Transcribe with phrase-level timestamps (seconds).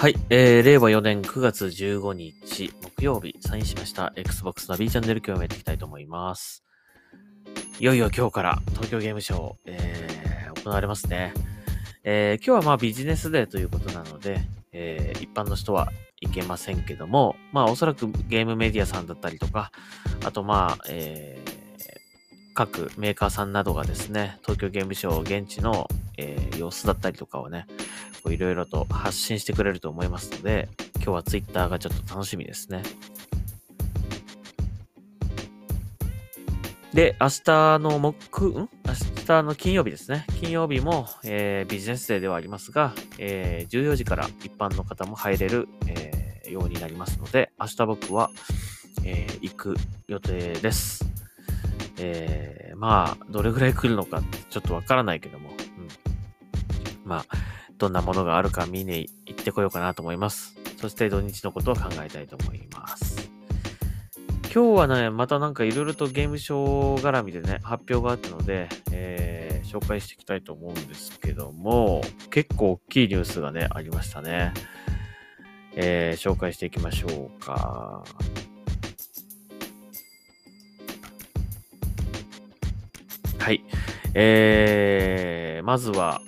[0.00, 6.62] はい、えー、令和4年9月15日木曜日サインしました Xbox ナビチャンネル今日もやっていきたいと思います。
[7.80, 11.34] いよいよ今日から東京ゲームショウ、えー、行われますね。
[12.04, 14.38] えー、今日はまあビジネスデーということなので、
[14.70, 15.88] えー、一般の人は
[16.20, 19.72] 行けませんけども、まあおそらくゲームメディアさんだったりとか、
[20.24, 21.57] あとまあ、えー、
[22.58, 25.86] 各メーカーさんなどがですね、東京ゲームショウ現地の、
[26.16, 27.68] えー、様子だったりとかをね、
[28.28, 32.82] いろいろと発信してくれると思いますので、今日はツイッターがちょっと楽しみですね。
[36.92, 38.52] で、明日の木、ん？
[38.52, 38.68] 明
[39.24, 40.26] 日の金曜日ですね。
[40.40, 48.32] 金曜日も、えー、ビジネスデーではありますが、えー、14時から一般の方も入れる、えー、ようになりますので、明日僕は、
[49.04, 49.76] えー、行く
[50.08, 51.07] 予定です。
[52.00, 57.08] えー、まあ、どれぐらい来るのかってちょっとわからないけども、うん。
[57.08, 57.36] まあ、
[57.76, 60.56] どんなものがあるか見に行ってこようかなと思います。
[60.76, 63.30] そして土日のことを考えたいと思います。
[64.52, 74.52] 今日はね、またなんかいろいろとゲームショー絡みでね、発表があったので、えー、紹介していきたいと思うんですけども、結構大きいニュースがね、ありましたね。
[75.76, 78.02] えー、紹介していきましょうか。
[84.14, 86.20] えー、まずは、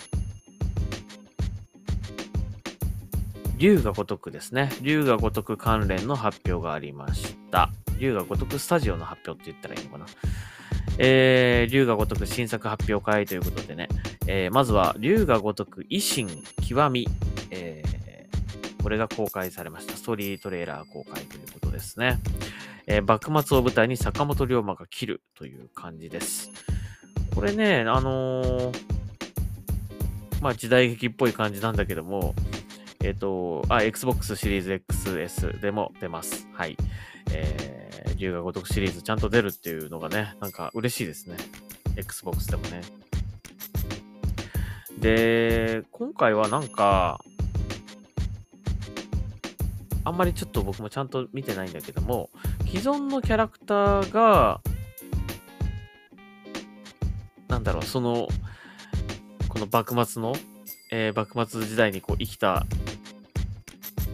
[3.58, 4.70] 龍が如くですね。
[4.80, 7.70] 龍が如く関連の発表がありました。
[7.98, 10.06] 龍が如くスタジオの発表って言ったらいいのかな。
[10.98, 13.88] えー、龍が如く新作発表会ということでね、
[14.26, 16.28] えー、まずは龍が如く維新
[16.66, 17.06] 極み、
[17.50, 19.94] えー、これが公開されました。
[19.94, 22.18] ストーリートレーラー公開ということですね。
[22.86, 26.50] えー、幕末を舞台に坂本龍馬が切るという感じです。
[27.34, 28.74] これね、あのー、
[30.40, 32.34] まあ時代劇っぽい感じなんだけども、
[33.02, 36.46] えっ、ー、と、あ、Xbox シリーズ XS でも出ます。
[36.52, 36.76] はい。
[37.32, 41.36] えー、龍が如くシリーズちゃんと出るっていうのがね、なんか嬉しいですね。
[41.96, 42.82] Xbox でもね。
[44.98, 47.20] で、今回はなんか、
[50.04, 52.30] あんまりちょっと僕もちゃんと見てないんだけども、
[52.66, 54.60] 既存のキャラクターが、
[57.70, 58.28] だろう、その、
[59.48, 60.34] この幕末の、
[60.90, 62.66] えー、幕末時代にこう生きた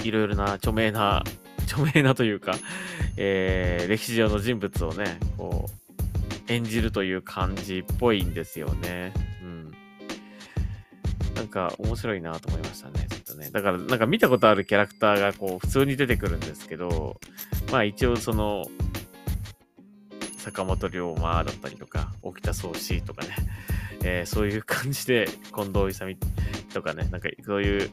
[0.05, 1.25] いろいろな著名な、
[1.67, 2.55] 著名なというか、
[3.17, 9.15] えー、歴史上の人物をね、こう、演じるという感じっぽいんですよね。
[9.43, 9.75] うん。
[11.35, 13.51] なんか面白いなと思いましたね、ちょっとね。
[13.51, 17.19] だから、なんか見たことあるキャラクターがこう、普通に出てくるんですけど、
[17.73, 18.67] まあ一応その、
[20.47, 23.35] 坂本龍馬だったりとか、沖田総司とかね、
[24.05, 26.17] えー、そういう感じで、近藤勇
[26.73, 27.91] とかね、なんかそういう、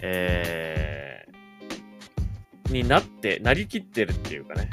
[0.00, 4.70] えー、になって、なりきってるっていうかね。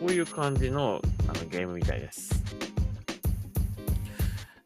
[0.00, 2.42] こういう感じのあのゲームみたいです。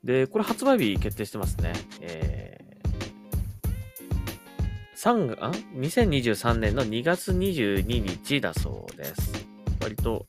[0.02, 1.74] で、これ発売日決定してますね。
[2.00, 2.43] えー、
[5.04, 9.46] 3が、2023年の2月22日だそうです。
[9.82, 10.24] 割と、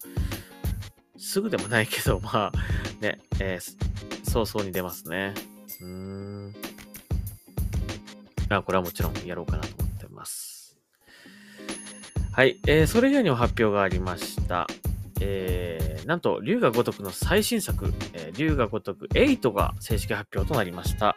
[1.17, 2.51] すぐでもないけど、まあ、
[2.99, 5.33] ね、えー、早々に出ますね。
[5.79, 6.53] うーん。
[8.49, 10.77] あ、これはもちろんやろうかなと思ってます。
[12.33, 14.67] はい、えー、それ以外にも発表がありました。
[15.21, 21.15] えー、なんと、龍が如くの最新作、えー、龍が如く8が正式発表となりました。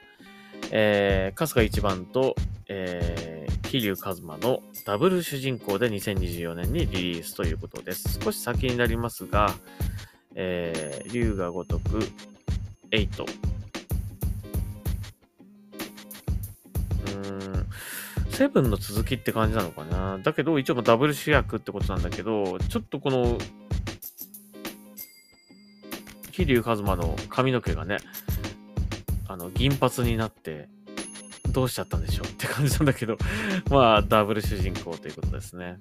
[0.71, 2.37] えー、春日一番と、
[2.69, 3.28] えー、
[3.71, 8.19] 桐生一馬のダブル主人公で2024年にリリースということです。
[8.19, 9.53] 少し先になりますが、
[10.35, 11.99] えー、龍が如く
[12.91, 13.25] 8。
[13.25, 17.67] うーん、
[18.31, 20.19] セブンの続きって感じなのかな？
[20.23, 23.37] だけど、一応ダブル主役ってことなんだけど、ちょっとこの、
[26.33, 27.99] 桐生一馬の髪の毛がね、
[29.27, 30.71] あの、銀髪になって、
[31.53, 33.17] どうしちゃったんでしょうって感じなんだけど、
[33.71, 35.79] まあ、ダブル主人公ということですね。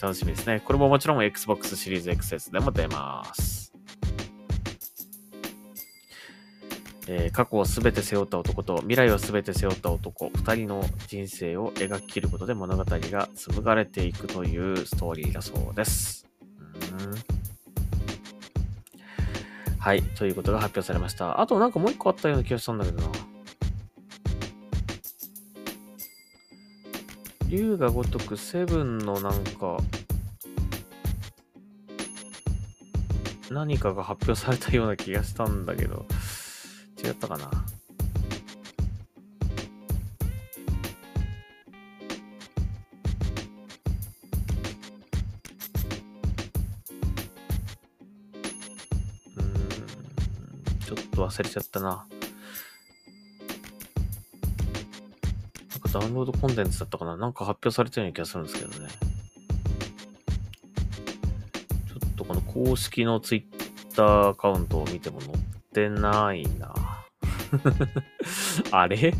[0.00, 0.60] 楽しみですね。
[0.64, 3.72] これももちろん Xbox シリーズ XS でも出ます。
[7.10, 16.26] えー、過去をすべて背負った男と未来をすべて背負った男、二人の人生を描き切ることで物語が紡がれていくというストーリーだそうです。
[19.78, 21.40] はい、ということが発表されました。
[21.40, 23.08] あとなんかもう一個あったような気がしたんだけどな。
[27.48, 29.78] 龍が如くセブンのなんか、
[33.50, 36.04] 何かが発表されたような気がしたんだけど、
[37.02, 37.50] 違ったかな？
[49.36, 52.06] うん、ちょっと忘れちゃったな。
[55.98, 57.16] ダウンロードコンテンツだったかな？
[57.16, 58.88] なんか発表されたような気がするんですけどね。
[61.88, 65.38] ちょっとこの公式のツイッターアカウントを見ても載っ
[65.74, 66.72] てないな。
[68.70, 69.12] あれ？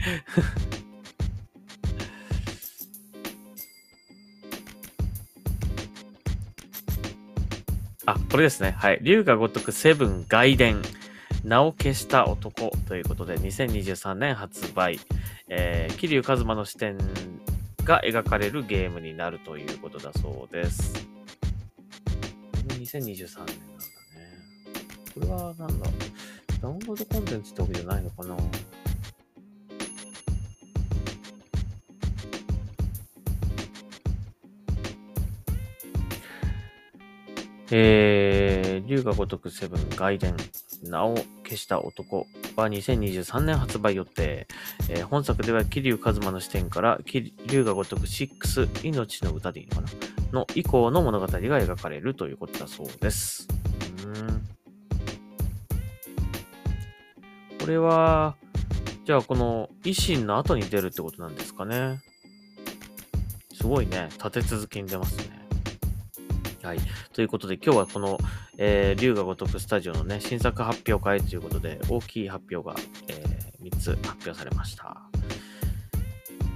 [8.07, 8.77] あ、これですね。
[8.79, 9.01] はい。
[9.03, 10.81] 龍が如くセブン外伝。
[11.45, 14.99] 名を消した男ということで、2023年発売。
[15.49, 16.99] えー、桐生一馬の視点
[17.85, 20.93] が描かれるゲームになるということだそうです。
[20.95, 21.01] こ
[22.69, 23.49] れも2023年なんだね。
[25.15, 25.91] これはなんだ
[26.61, 28.37] ダウンロードコンテンツってわけじゃないのかな？
[37.71, 40.35] えー、龍が如くセブン外伝、
[40.85, 42.27] 名を消した男
[42.57, 44.47] は2023年発売予定。
[44.89, 49.89] えー本作では桐生一馬の視点から、桐龍が如く6、命の歌でいいのかな？
[50.33, 53.49] の以降の物語が描かれるということだそうです。
[54.05, 54.49] うん
[57.61, 58.37] これは、
[59.05, 62.01] じゃあこの維新の後に出るってことなんですかね？
[63.53, 64.09] すごいね。
[64.13, 65.38] 立て続けに出ますね。
[66.69, 66.79] はい。
[67.15, 68.19] ということで今日はこの、
[68.59, 72.75] えー、龍が如くスタジオのね、新作発表会ということで、大きい発表が、
[73.09, 74.99] えー、3つ発表されました。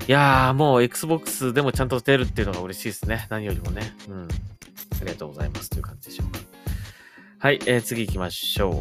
[0.06, 3.26] いやー、もう Xbox でもちゃんと出るっていうのが嬉しいですね。
[3.30, 3.96] 何よりもね。
[4.06, 4.28] うん。
[4.28, 4.28] あ
[5.00, 6.40] りがとうございますという感じでしょうか。
[7.38, 8.74] はい、えー、次行きましょう。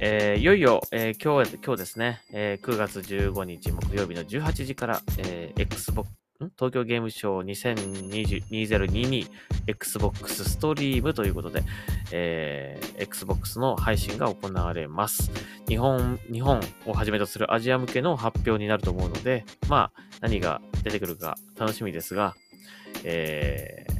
[0.00, 9.28] えーいよいよ、えー今日、今日ですね、えー9月15日木曜日の18時から、えー Xbox、東京ゲームショー2020 2022
[9.66, 11.64] Xbox ストリームということで、
[12.12, 15.32] えー Xbox の配信が行われます。
[15.66, 22.36] 日本、日本をはじめとするアジア向けの発表になると思うので、まあ、何が出てくるか楽しみですが、
[23.02, 23.98] えー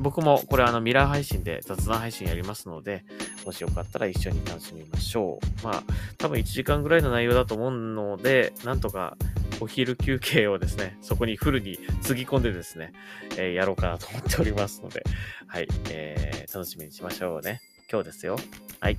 [0.00, 3.04] 僕もこれあのミラー配信で雑談配信やりますので、
[3.44, 5.64] もしよかったら一緒に楽しみましょう。
[5.64, 5.82] まあ、
[6.18, 9.16] 多分1時間ぐらいの内容だと思うので、なんとか
[9.60, 12.92] お昼休憩をですね、そこにフルにつぎ込んでですね、
[13.36, 15.02] えーやろうかなと思っておりますので、
[15.46, 17.60] はい、えー楽しみにしましょうね。
[17.90, 18.36] 今日ですよ。
[18.80, 18.96] はい。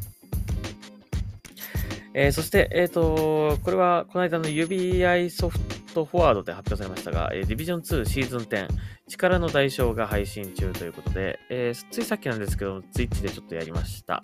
[2.13, 5.59] えーそして、えっ、と、これはこの間の UBI ソフ
[5.93, 8.67] トフォワードで発表されましたが、えー、ディビジョン2シーズン10、
[9.07, 14.23] 力の代償が配信中ということで、えーついさっきなんですけど、ツイッチでちょっとやりました。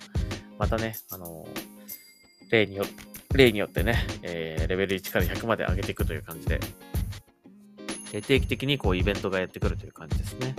[0.57, 1.47] またね、あの
[2.49, 6.59] 例によって例によってね、えーレベル1から100まで上げていくという感じで、
[8.13, 10.55] えー定期的にこうイベントがやってくるという感じですね。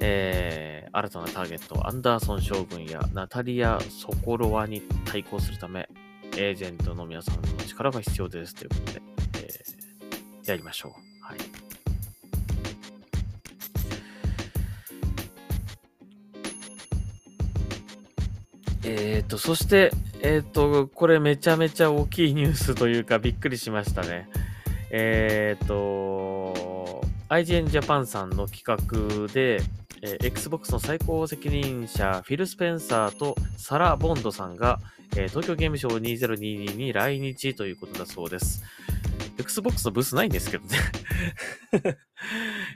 [0.00, 5.86] えー新たなターゲット、アンダーソン将軍やナタリア・ソコロワに対抗するため、
[6.36, 9.02] エージェントの皆さんの力が必要ですということで、
[9.44, 10.92] えーやりましょう。
[11.22, 11.38] はい。
[18.84, 24.28] えーと、そして、えーと、これめちゃめちゃ大きいニュースというかびっくりしましたね。
[24.90, 29.60] えーと、IGN Japan さんの企画で、
[30.02, 34.80] えー Xbox の最高責任者フィル・スペンサーとサラ・ボンドさんが、
[35.16, 38.62] えー東京ゲームショウ2022に来日ということだそうです。
[39.38, 40.78] Xbox のブースないんですけどね。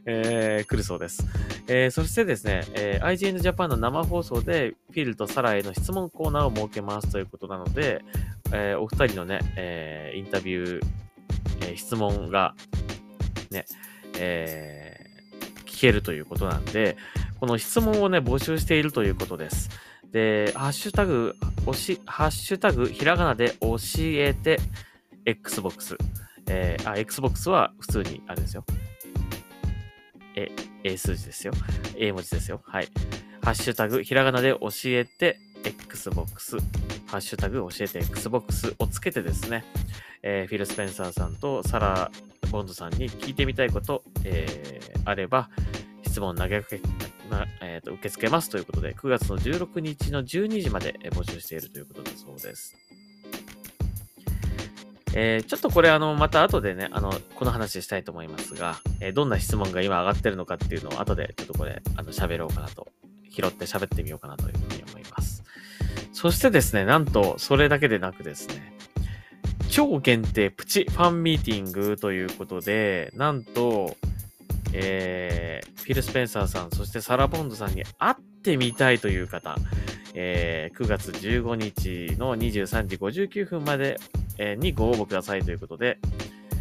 [0.06, 1.24] えー来るそうです。
[1.68, 8.04] えーそしてですね、えー IGN Japan の生放送でフィールとサラへの質問コーナーを設けますということなので、
[8.52, 10.86] えーお二人のね、えーインタビュー、
[11.62, 12.54] えー質問が
[13.50, 13.64] ね、
[14.18, 15.02] えー
[15.66, 16.96] 聞けるということなんで、
[17.40, 19.68] この質問をね、募集しているということです。
[20.12, 21.34] で、ハッシュタグ、
[21.66, 24.60] おし、ハッシュタグ、ひらがなで教えて、
[25.24, 25.96] Xbox。
[26.48, 28.64] えーあ、Xbox は普通に、あれですよ。
[30.36, 30.50] え、
[30.84, 31.52] A 数字ですよ。
[31.96, 32.60] A 文字ですよ。
[32.64, 32.88] はい。
[33.42, 36.56] ハッシュタグ、ひらがなで教えて、Xbox。
[37.06, 39.64] ハッシュタグ、教えて Xbox をつけてですね、
[40.22, 42.10] えーフィル・スペンサーさんとサラ・
[42.50, 45.50] ボンドさんに聞いてみたいこと、えーあれば、
[46.04, 46.80] 質問投げかけ、
[47.30, 52.76] なえーと受け付けますということで、9月の16日の12時まで募集しているということだそうです。
[55.14, 62.88] えーちょっとこれあの、また後でね、あの、この話したいと思いますが、えーどんな質問が今上がってるのかっていうのを後でちょっとこれ、あの、喋ろうかなと、
[63.30, 65.42] 拾って喋ってみようかなというふうに思います。
[66.12, 68.72] そしてですね、なんと、それだけでなくですね、
[69.70, 73.96] 超限定プチファンミーティングということで、なんと、
[74.74, 79.56] えー、フィル・スペンサーさん、そしてサラ・ボンドさんに会ってみたいという方、
[80.14, 83.98] えー、9月15日の23時59分まで、
[84.38, 85.98] えー、にご応募くださいということで、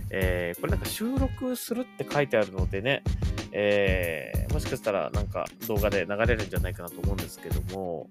[0.10, 3.04] えー、これなんか収録するって書いてあるのでね、
[3.52, 8.10] えー、もしかしたらなんか動画で流れるんじゃないかなと思うんですけども、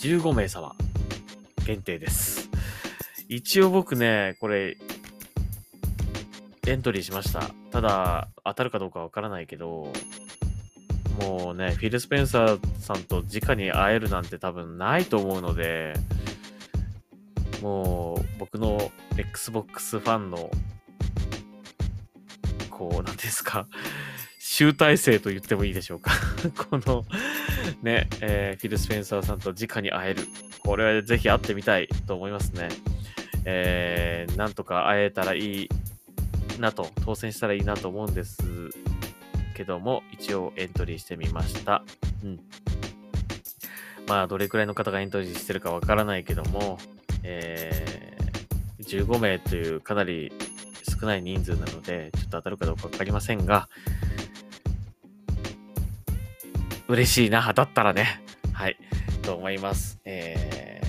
[0.00, 0.74] 15名様
[1.66, 2.50] 限定です。
[3.28, 4.76] 一応僕ね、これ、
[6.66, 7.42] エントリーしました。
[7.70, 9.92] ただ、当たるかどうかわからないけど、
[11.20, 15.94] もうね、フィル・スペンサーさんと直に会えるなんて多分ないと思うので、
[17.62, 20.50] もう僕の Xbox ファンの、
[22.70, 23.66] こう、なんですか、
[24.38, 26.12] 集大成と言ってもいいでしょうか
[26.70, 27.04] この、
[27.82, 30.26] ね、えー、フィル・スペンサーさんと直に会える。
[30.64, 32.68] これはぜひ会ってみたいと思いますね。
[33.44, 35.68] えー、なんとか会えたらいい
[36.58, 38.70] なと、当選したらいいなと思うんです
[39.60, 41.82] けども、一応エントリーしてみました。
[42.24, 42.40] うん。
[44.06, 46.78] まあ、どれくらいの方がエントリーしてるかわからないけども、
[47.22, 50.32] えー、15名というかなり
[50.98, 53.68] 少ない人数なので、ちょっと当たるかどうかわかりませんが、
[56.88, 58.22] 嬉しいな、当たったらね。
[58.54, 58.78] はい。
[59.20, 60.00] と思います。
[60.06, 60.80] え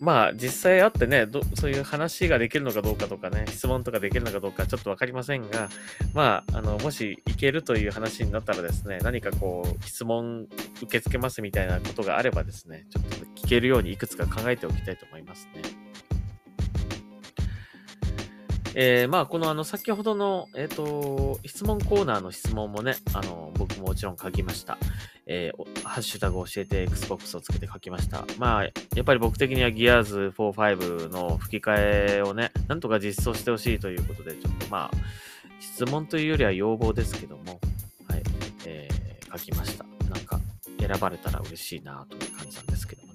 [0.00, 5.68] まあ、実際会ってねどそういう話ができるのかどうかとかね、質問とかできるのかどうかちょっとわかりませんが、
[6.12, 10.46] まあ、あの、もし行けるという話になったらですね、何かこう、質問
[10.82, 13.10] 受け付けますみたいなことがあればですね、ちょっと
[13.40, 15.62] 聞けるようにいくつか考えておきたいと思いますね。
[18.76, 24.78] えー、まあ、このあの、先ほどの、えっ、ー、と、質問コーナーの質問もね、あの、僕ももちろん書きました。
[25.26, 28.24] えー、ハッシュタグ教えて Xbox をつけて書きました。
[28.38, 31.74] まあ、やっぱり僕的には Gears 4、5の吹き替
[32.18, 34.96] えをね、なんとか実装してほしいということで、ちょっとまあ、
[35.60, 37.60] 質問というよりは要望ですけども、
[38.08, 38.22] はい、
[38.66, 39.84] えー、書きました。
[40.10, 40.40] なんか、
[40.78, 43.12] 選ばれたら嬉しいなという感じなんですけども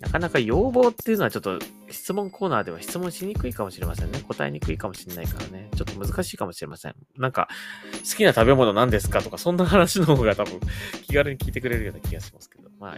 [0.00, 4.20] なかなか要望っていうのはちょっと質問コーナーでは質問しにくいかもしれませんね。
[4.20, 5.68] 答えにくいかもしれないからね。
[5.76, 6.94] ちょっと難しいかもしれません。
[7.16, 7.48] なんか、
[8.08, 10.60] 好きな食べ物何ですかとか、そんな話の方が多分
[11.06, 12.66] 気軽に聞いてくれるような気がしますけど。
[12.78, 12.96] まあ、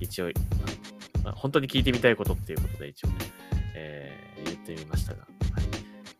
[0.00, 0.26] 一応、
[1.24, 3.14] まあ、本当に聞いてみたいことっていうことで一応ね、
[3.74, 5.26] えー、言ってみましたが、は
[5.60, 5.64] い。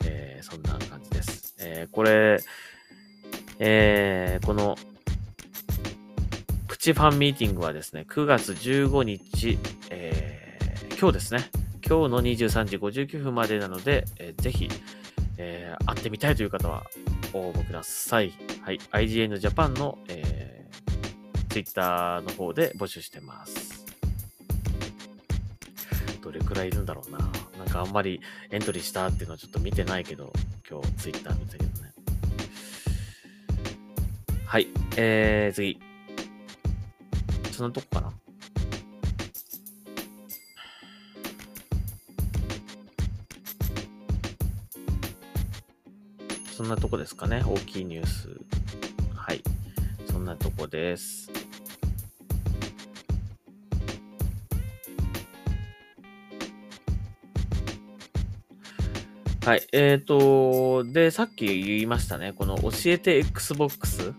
[0.04, 1.56] えー、そんな感じです。
[1.60, 2.38] えー、これ、
[3.58, 4.76] えー、この、
[6.66, 9.58] プチファンミーティングはですね、9月15日、
[9.90, 11.50] えー、今日ですね、
[11.88, 14.68] 今日の23時59分までなので、えー、ぜひ、
[15.38, 16.84] えー、会ってみたいという方は
[17.32, 18.34] 応募ください。
[18.60, 18.78] はい。
[18.92, 23.86] IGN Japan の、えー、Twitter の方で募集してます。
[26.20, 27.20] どれくらいいるんだろうな。
[27.56, 30.30] なんかあんまりエントリーしたっていうのはちょっと見てないけど、
[30.70, 31.92] 今日 Twitter 見たけどね。
[34.44, 34.68] はい。
[34.98, 35.80] えー、次。
[37.50, 38.12] そんなとこかな
[46.68, 47.42] なとこですかね。
[47.44, 48.28] 大きいニュース。
[49.14, 49.42] はい。
[50.10, 51.30] そんなとこです。
[59.44, 59.66] はい。
[59.72, 62.34] えっ、ー、と、で、さっき言いましたね。
[62.34, 64.12] この教えて Xbox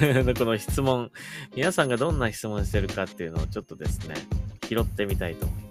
[0.00, 1.10] の この質問。
[1.54, 4.16] 皆さんがどんな質問してるかっていうのをちょっとですね、
[4.68, 5.67] 拾ってみたいと思います。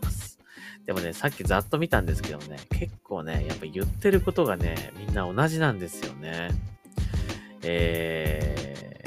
[0.87, 6.49] でもね、さっきざっと見たんですけどね、結構ね、やっぱ言ってることがね、みんな同じなんですよね。
[7.61, 9.03] え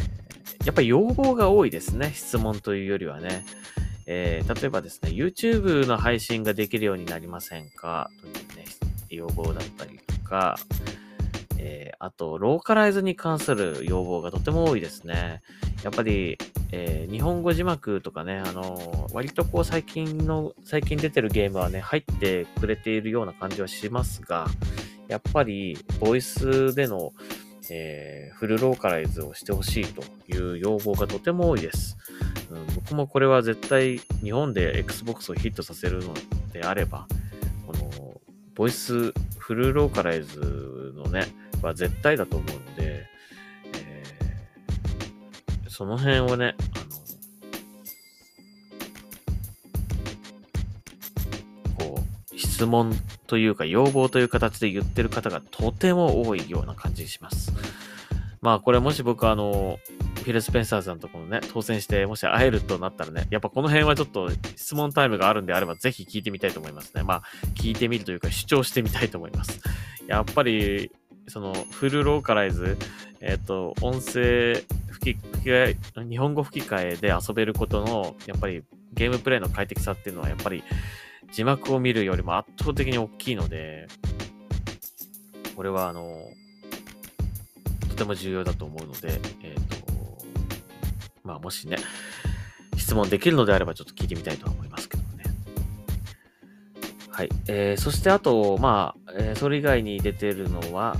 [0.60, 3.46] ー、やっぱ要望が多いですね、質問というよりはね。
[4.06, 8.10] えー、例えばですね、YouTube の配信ができるようになりませんか？
[8.20, 8.66] というね、
[9.08, 10.58] 要望だったりとか、
[11.62, 15.42] えー、あと、ローカライズに関する要望がとても多いですね。
[15.84, 16.38] やっぱり、
[16.72, 24.46] えー、日本語字幕とかね、あのー、割とこう最近の、最近出てるゲームはね、入ってくれているような感じはしますが、
[25.08, 27.12] やっぱり、ボイスでの、
[27.70, 30.02] えー、フルローカライズをしてほしいと
[30.34, 31.98] いう要望がとても多いです、
[32.50, 32.74] うん。
[32.74, 36.14] 僕もこれは絶対日本で Xbox をヒットさせるの
[36.54, 37.06] であれば、
[37.66, 38.20] この、
[38.54, 41.26] ボイスフルローカライズのね、
[41.62, 43.10] は絶対だと思うので、
[45.68, 46.56] その辺をね、
[51.78, 52.92] あの、こう、質問
[53.26, 57.52] というか要望という形で言ってる方がとても多いような感じします。
[58.42, 59.78] まあこれもし僕あの、
[60.16, 67.02] フィル・スペンサーさんとこのね、当選してもし会えるとなったらね、やっぱこの辺はちょっと質問タイムがあるんであればぜひ聞いてみたいと思いますね。
[67.02, 67.22] まあ、
[67.54, 69.60] 聞いてみるというか主張してみたいと思います。
[70.06, 70.92] やっぱり、
[71.30, 72.76] そのフルローカライズ、
[73.20, 80.64] えっ、ー、と、音声吹き替え、日本語吹き替えで遊べることの、やっぱりゲームプレイの快適さっていうのは、やっぱり
[81.32, 83.86] 字幕を見るよりも圧倒的に大きいので、
[85.54, 86.18] これはあの、
[87.90, 90.24] とても重要だと思うので、えっ、ー、と、
[91.22, 91.76] まあもしね、
[92.76, 95.24] 質問できるのであればちょっと聞いてみたいと思いますけどね。
[97.08, 97.28] はい。
[97.46, 100.96] えー、そしてあと、まあ、えー、それ以外に出てるのは、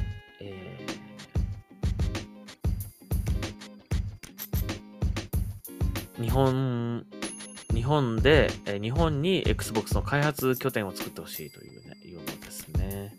[6.30, 7.06] 日本、
[7.75, 13.16] 日本で、え、日本に Xbox の開発拠点を作ってほしいというね、いうのですね。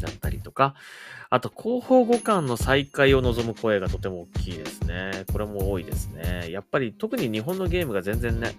[0.00, 0.76] だったりとか、
[1.28, 5.24] あと、広報互換の再開を望む声がとても大きいですね。
[5.32, 6.48] これも多いですね。
[6.52, 8.52] やっぱり特に日本のゲームが全然ね、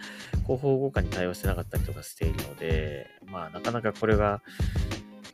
[0.44, 4.42] 広報互換に対応してなかったりとかしているので、まあなかなかこれが、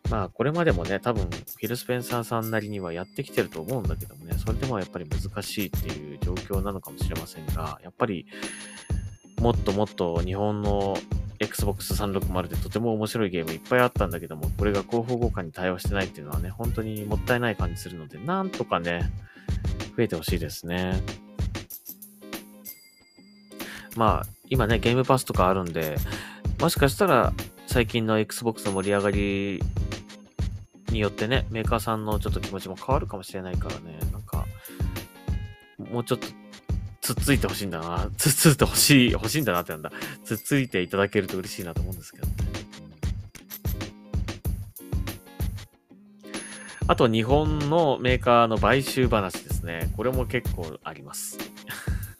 [0.10, 8.26] まあこれまでもね、多分フィル・スペンサーさんなりにはやってきてると思うんだけどもね、それでもやっぱり難しいっていう状況なのかもしれませんが、やっぱり
[9.42, 10.98] もっともっと日本の
[11.40, 19.12] Xbox 360でとても面白いゲームいっぱいあったんだけども、これが広報互換に対応してないっていうのはね、本当にもったいない感じするので、なんとかね、
[19.96, 21.02] 増えてほしいですね。
[23.96, 25.98] まあ、今ね、ゲームパスとかあるんで、
[26.60, 27.34] もしかしたら
[27.68, 29.62] 最近の Xbox の盛り上がり
[30.90, 34.46] によってね、メーカーさんのちょっと気持ちも変わるかもしれないからね、なんか、
[35.92, 36.28] もうちょっと
[37.02, 38.10] つっついてほしいんだな。
[38.18, 39.92] つっついてほしい、欲しいんだなってなんだ。
[40.26, 42.34] つっついていただけると嬉しいなと思うんですけどね。
[46.90, 49.92] あと、日本のメーカーの買収話ですね。
[49.96, 51.38] これも結構あります。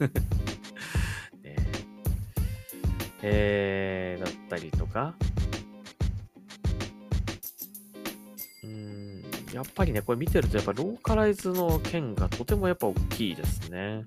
[1.42, 1.56] ね、
[3.22, 5.14] えー、だったりとか。
[9.58, 14.04] やっぱりね、これ見てると、やっぱローカライズの件がとてもやっぱ大きいですね。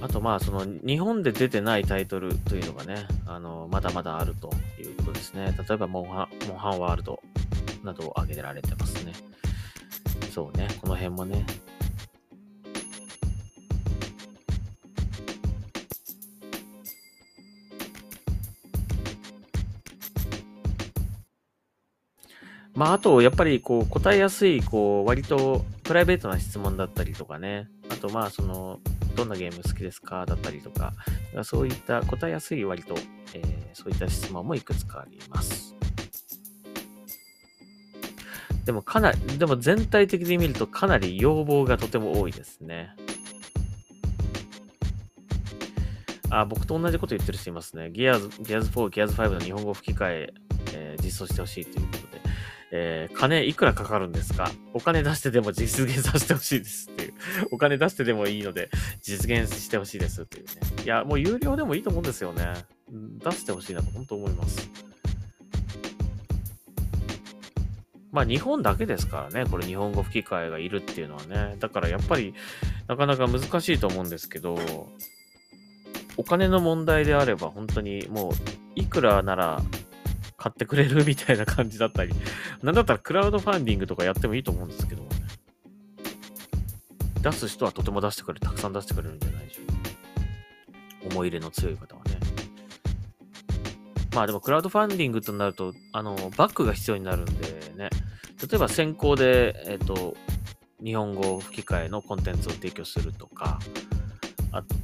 [0.00, 5.52] あとまあその日本で出てないタイトルというのがね、あの、まだまだあるということですね。
[5.68, 7.20] 例えばモンハン、モンハンワールド
[7.82, 9.12] などを挙げられてますね。
[10.32, 11.44] そうね、この辺もね。
[22.80, 27.68] まあ、あと、やっぱり、こう、答えやすい、こう、割と、プライベートな質問だったりとかね。
[27.90, 28.80] あと、まあ、その、
[29.14, 30.94] どんなゲーム好きですかだったりとか、
[31.42, 32.94] そういった答えやすい割と、
[33.34, 35.76] えー、そういった質問もいくつかあります。
[38.64, 42.96] でもかなり、でも全体的に見るとかなり要望がとても多いですね。
[46.30, 47.90] あ、僕と同じこと言ってる人いますね。
[47.90, 50.34] ギアーズ、ギアーズ4、ギアーズ5の日本語吹き替え、
[50.72, 51.99] えー、実装してほしいという。
[52.72, 54.50] えー、金いくらかかるんですか？
[54.74, 57.14] お金出してでも実現させてほしいですっていう。
[57.50, 58.70] お金出してでもいいので、
[59.02, 60.52] 実現してほしいですっていうね。
[60.84, 62.52] いや、もう有料でもいいと思うんですよね。
[62.90, 64.70] 出してほしいなと本当思います。
[68.12, 71.56] まあ日本だけですからね、これ日本語吹き替えがいるっていうのはね。
[71.60, 72.34] だからやっぱり
[72.88, 74.58] なかなか難しいと思うんですけど、
[76.16, 78.32] お金の問題であれば本当にもう
[78.74, 79.62] いくらなら
[80.40, 82.14] 買ってくれるみたいな感じだったり、
[82.64, 85.08] なんだったらクラウドファンディングとかやってもいいと思うんですけどね。
[87.20, 89.74] 出す人はとても出してくれる、たくさん出してくれるんじゃないでしょうか。
[91.10, 92.18] 思い入れの強い方はね。
[94.14, 97.90] まあでもクラウドファンディングとなると、あの、バックが必要になるんでね。
[98.40, 100.16] 例えば先行で、えっ、ー、と、
[100.82, 103.58] 日本語吹き替えのコンテンツを提供するとか、
[104.52, 104.74] あと、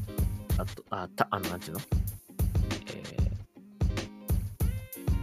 [0.59, 1.81] あと、あ、た、あの、なんていうの？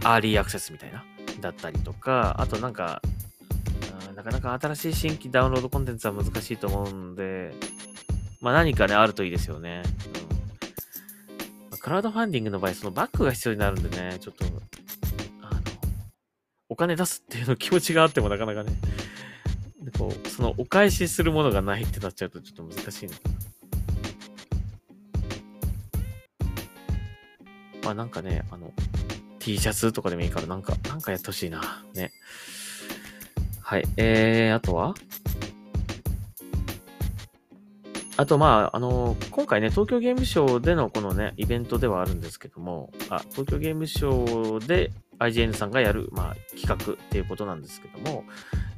[0.04, 1.04] アーリーアクセスみたいな、
[1.40, 3.02] だったりとか、あとなんか、
[4.14, 7.52] なかなか新しい新規ダウンロードコンテンツは難しいと思うんで、
[8.40, 9.82] まあ何かね、あるといいですよね。
[11.72, 14.44] うん、クラウドファンディングの場合、そのバックが必要になるんでね、ちょっと、
[15.40, 15.60] あの、
[16.68, 18.72] お金出すっていうの気持ちがあってもなかなかね、
[19.98, 23.34] こう、そのお返しするものがないってなっちゃうとちょっと難しいのかな。
[27.84, 28.72] まあなんかね、あの、
[29.44, 31.84] T シャツとかでもいいからなんか、なんかやってほしいな。
[31.92, 32.12] ね。
[33.60, 33.84] はい。
[33.98, 34.94] えー、あとは？
[38.16, 48.24] あと、まあ、あの、今回ね、東京ゲームショウでのこのね、イベントではあるんですけども、あ、東京ゲームショウで IGN さんがやる、まあ、企画っていうことなんですけども、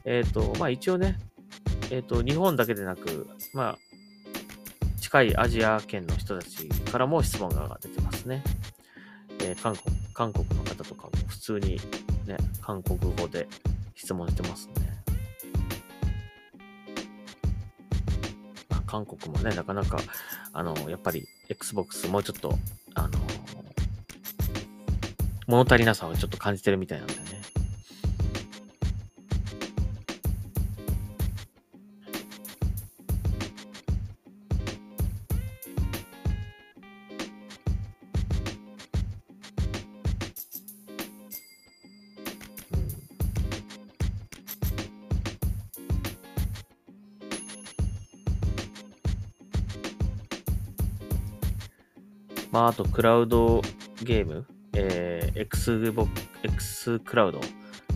[0.05, 1.17] えっ、と、まあ一応ね、
[1.93, 3.79] えっ、と、日本だけでなく、まあ、
[5.01, 8.43] 近いアジア圏の人たちからも質問が出てますね。
[9.39, 11.79] えー、韓国、韓国の方とかも普通に
[12.25, 13.47] ね、韓国語で
[13.95, 14.75] 質問してますね。
[18.71, 19.99] まあ、韓国もね、なかなか、
[20.55, 22.57] あの、やっぱり Xbox もうちょっと、
[22.95, 23.19] あの、
[25.47, 27.26] 物足りなさをちょっと感じてるみたいなんでね。
[52.57, 53.61] まあ、あと、クラウド
[54.03, 56.11] ゲーム、えー、Xbox、
[56.43, 57.39] X クラウド、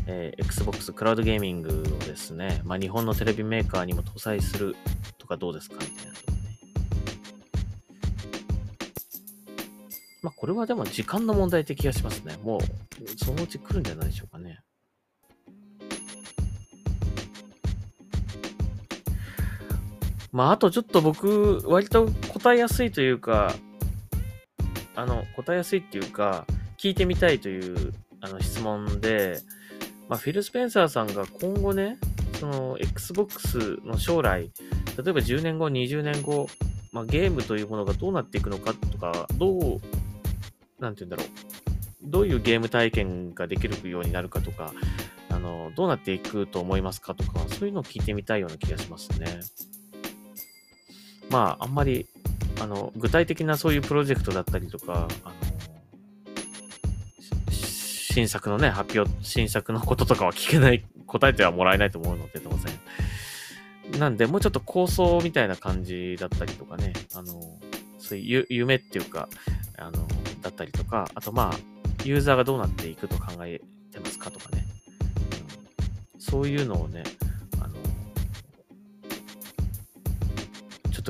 [0.07, 4.77] えー、Xbox クラウドゲーミングをですね、まあ、日本のテレビメーカーにも搭載する
[5.17, 6.39] とかどうですかみたいなとこね。
[10.21, 12.37] まあ、これはでも時間の問題って気がしますね。
[12.43, 12.61] もう、
[13.17, 14.61] そのうち来るんじゃないでしょうかね。
[20.33, 23.55] まあ、あとちょっと僕、割と答えやすいというか、
[25.01, 26.45] あの、答えやすいっていうか、
[26.77, 29.41] 聞いてみたいというあの質問で、
[30.11, 31.99] まあ、フィル・スペンサーさんが今後ね、
[32.39, 36.49] その Xbox の将来、例えば10年後、20年後、
[36.93, 39.81] まあ、ゲームというものがどうなっていくのかとか、どう、
[40.79, 41.27] なんて言うんだろう。
[42.03, 44.75] どういうゲーム体験ができるようになるかとか、
[45.31, 49.41] あの、どうなっていくと思いますかとか、そういうのを聞いてみたいような気がしますね。
[51.31, 52.07] まあ、あんまり
[52.61, 55.35] あの、具体的なそういうプロジェクトだったりとか、あの、
[57.51, 63.99] 新作のね、発表、新作のこととかは聞けない、答えてはもらえないと思うので、当然。
[63.99, 67.59] なんで、もうちょっと構想みたいな感じだったりとかね、あの、
[67.99, 69.29] そういう夢っていうか、
[69.79, 70.07] あの、
[70.43, 73.61] だったりとか、あとまあ、ユーザーがどうなっていくと考え
[73.93, 74.67] てますかとかね、
[76.15, 77.05] うん、そういうのをね、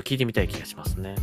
[0.00, 1.14] と聞いてみたい気がしますね。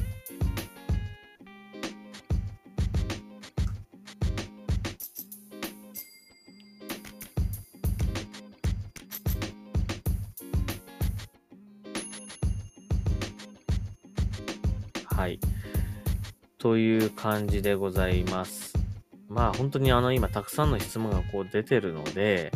[15.05, 15.39] はい。
[16.59, 18.73] という感じでございます。
[19.29, 22.51] まあ本当にあの今たくさんの質問がこう出てるので、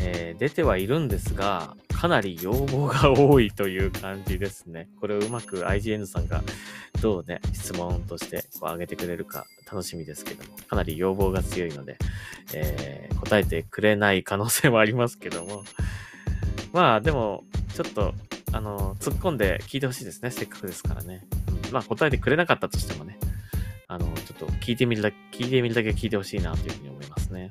[0.00, 4.88] えー、出てはいるんですが、かなり要望が多いという感じですね。
[5.00, 6.44] これをうまく IGN さんが
[7.02, 11.98] どうね、質問としてこう上げてくれるか楽しみですけども、かなり要望が強いので、
[12.54, 15.64] えー、答えてくれない可能性もありますけども、
[16.72, 17.42] まあでも、
[17.74, 18.14] ちょっと、
[18.52, 20.30] あの、突っ込んで聞いてほしいですね。
[20.30, 21.26] せっかくですからね。
[21.72, 23.18] まあ答えてくれなかったとしてもね、
[23.88, 27.50] あの、ちょっと聞いてみるだけ、聞いてみるだけ聞いてほしいなというふうに思いますね。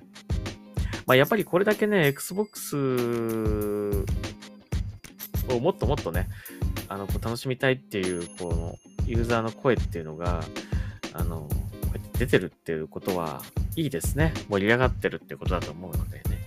[1.05, 2.75] まあやっぱりこれだけね、Xbox
[5.49, 6.27] をもっともっとね、
[6.87, 10.43] あの、こう楽しみたいっていう、この、ユーザーの声っていうのが、
[11.13, 11.47] あの、こ
[11.93, 13.41] うやって出てるっていうことは、
[13.75, 14.33] いいですね。
[14.49, 16.37] 盛り上がってるってことだと思うのでね。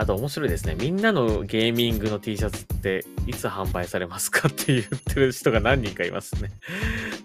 [0.00, 0.74] あと面白いですね。
[0.80, 6.50] みんなのゲーミングの T シャツっていつ販売されますかって言ってる人が何人かいますね。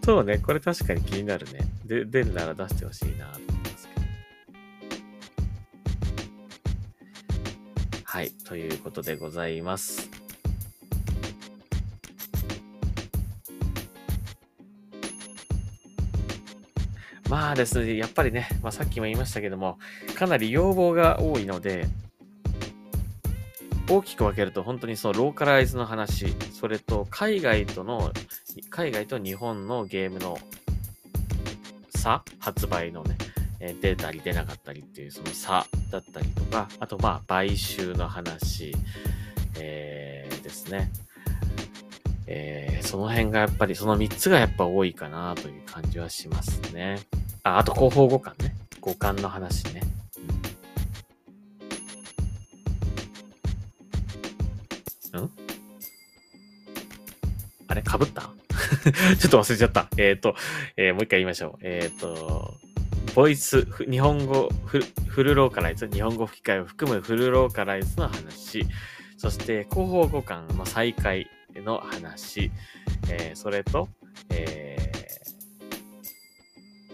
[0.04, 1.62] そうね、これ確かに気になるね。
[1.86, 3.32] で、出るなら出してほしいな
[8.16, 10.10] はい、ということでございます。
[17.30, 19.80] まあですね、やっぱりね、まあ、さっきも言いましたけども、
[20.18, 21.88] かなり要望が多いので、
[23.90, 28.14] 大きく分けると本当にそのローカライズの話、それと海外との、
[28.70, 30.40] 海外と日本のゲームの
[31.90, 33.18] 差、発売のね、
[33.60, 38.76] え出たり出なかったりっていうその差だったりとか、あとまあ買収の話、
[39.60, 40.92] えー、ですね。
[42.28, 47.00] えー、その辺がやっぱりその3つがやっぱ多いかなという感じはしますね。
[47.44, 48.56] あ、あと広報互換ね。
[48.82, 49.82] 互換の話ね。
[55.14, 55.32] うん
[57.68, 57.82] あれ？
[57.82, 58.22] かぶった？
[59.20, 59.88] ちょっと忘れちゃった。
[59.98, 60.36] えっ、ー、と、
[60.78, 61.60] えー、もう一回言いましょう。
[61.62, 62.56] えっ、ー、と、
[63.16, 68.66] ボイス、日本語フ、ルローカライズ、日本語吹き替えを含むフルローカライズの話、
[69.16, 71.26] そして広報互換の再開
[71.56, 72.52] の話、
[73.10, 73.88] えー、それと、
[74.30, 74.86] えー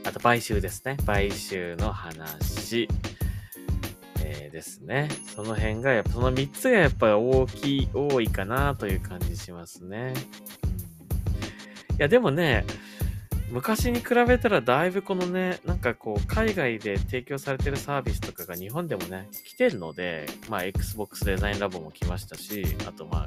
[0.04, 0.98] あと買収ですね。
[1.06, 2.88] 買収の話。
[4.24, 5.10] えー、ですね。
[5.28, 10.14] その辺が、やっぱその3つがやっぱり大きい、多いかなという感じしますね。
[11.92, 12.66] いや、でもね、
[13.52, 23.26] 昔に比べたらだいぶこのね、なんかこう、海外で提供されてるサービスとかが日本でもね、来てるので、まあ、Xbox デザインラボも来ましたし、あとまあ、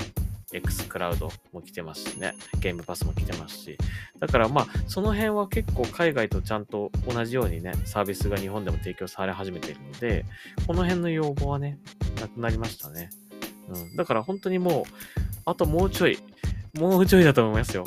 [0.51, 3.77] X クラウドも来てますしね、ゲームパスも来てますし、
[4.19, 10.25] だからまあ、その辺は結構海外とちゃんと同じようにね、サービスが日本でも提供され始めているので、
[10.67, 11.79] この辺の要望はね、
[12.19, 13.11] なくなりましたね。
[13.69, 13.97] うん。
[13.97, 16.19] だから本当にもう、あともうちょい、
[16.79, 17.85] もうちょいだと思いますよ。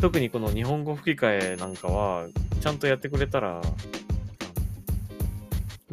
[0.00, 2.26] 特にこの日本語吹き替えなんかは、
[2.62, 3.60] ちゃんとやってくれたら、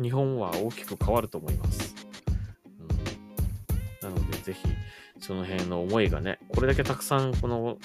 [0.01, 1.93] 日本は大きく変わると思います。
[4.03, 4.61] うん、なので、ぜひ、
[5.19, 7.77] その辺の思いがね、これだけたくさんこの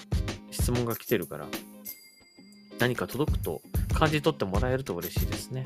[0.52, 1.46] 質問が来てるから、
[2.78, 3.60] 何か届くと
[3.92, 5.64] 感じ取ってもらえると嬉しいですね。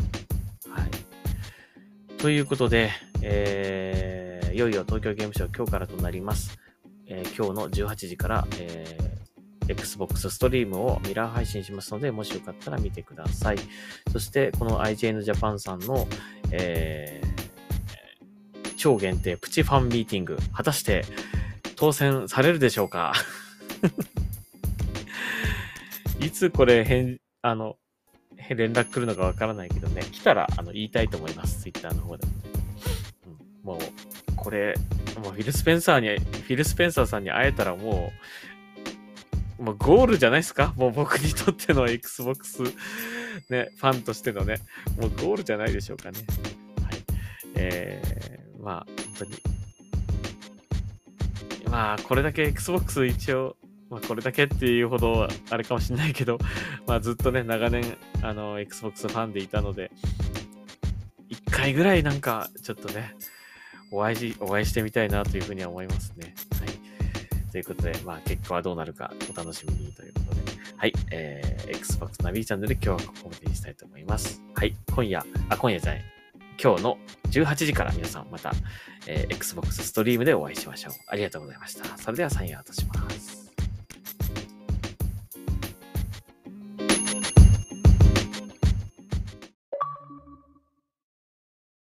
[0.71, 0.91] はい。
[2.17, 6.59] ということで、えー、いよいよ東京ゲームショウ今日からとなります。
[7.09, 9.16] えー、今日の18時から、えー、
[9.69, 13.57] Xbox ストリームをミラー配信しますので、もしよかったら見てください。
[14.13, 16.07] そして、この IGN Japan さんの、
[16.53, 21.05] えー、超限定プチファンミーティング、果たして
[21.77, 23.13] 当選されるでしょうか？
[26.21, 27.77] いつこれ返、あの、
[28.49, 31.63] 連絡来るのかわからないけどね、来たらあの言いたいと思います。
[31.63, 32.33] Twitter の方でも。
[33.27, 33.81] うん、もう、
[34.37, 34.75] これ、
[35.23, 38.15] もうフィル・スペンサーに、フィル・スペンサーさんに会えたらもう、
[39.59, 40.75] もうゴールじゃないですか？
[40.77, 42.63] もう僕にとっての Xbox
[43.49, 44.61] ね、ファンとしてのね、
[45.01, 46.19] もうゴールじゃないでしょうかね。
[46.83, 47.03] はい。
[47.55, 49.37] えー、まあ、本当に。
[51.71, 53.57] まあ、これだけ Xbox 一応、
[53.91, 56.39] まあ、これだけっていうほどあれかもしれないけど、
[56.87, 59.91] まあ、ずっとね、長年、あの、Xbox ファンでいたので、
[61.29, 63.15] 一回ぐらいなんか、ちょっとね、
[63.91, 66.35] お会いし、お会いしてみたいなというふうには思いますね。
[66.61, 66.76] はい。
[67.57, 70.43] ということで、まあ、結果はどうなるかお楽しみにということで。
[70.77, 70.93] はい。
[71.11, 74.43] えー、Xbox ナビチャンネル今日はここまでにしたいと思います。
[74.55, 74.77] はい。
[74.95, 76.05] 今夜、あ、今夜じゃない。
[76.63, 76.99] 今日の
[77.31, 78.53] 18時から皆さんまた、
[79.07, 80.93] えー、Xbox ストリームでお会いしましょう。
[81.07, 81.97] ありがとうございました。
[81.97, 83.36] それではサインアウトします。